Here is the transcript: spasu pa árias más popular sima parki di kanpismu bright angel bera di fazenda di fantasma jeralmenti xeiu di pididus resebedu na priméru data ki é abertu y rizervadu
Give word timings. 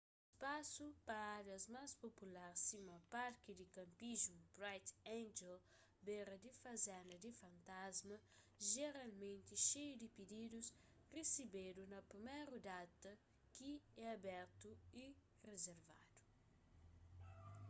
spasu 0.35 0.85
pa 1.05 1.15
árias 1.39 1.63
más 1.75 1.91
popular 2.05 2.51
sima 2.67 2.97
parki 3.15 3.51
di 3.59 3.65
kanpismu 3.75 4.41
bright 4.57 4.87
angel 5.19 5.57
bera 6.05 6.35
di 6.43 6.51
fazenda 6.63 7.15
di 7.25 7.31
fantasma 7.41 8.15
jeralmenti 8.71 9.55
xeiu 9.67 9.93
di 10.01 10.07
pididus 10.17 10.67
resebedu 11.15 11.81
na 11.93 11.99
priméru 12.09 12.55
data 12.69 13.11
ki 13.55 13.69
é 14.03 14.05
abertu 14.17 14.69
y 15.03 15.05
rizervadu 15.47 16.17